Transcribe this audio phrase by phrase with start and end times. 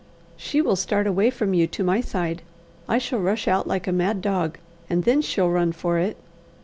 [0.35, 2.41] "She will start away from you to my side;
[2.89, 4.57] I shall rush out like a mad dog,
[4.89, 6.17] and then she'll run for it."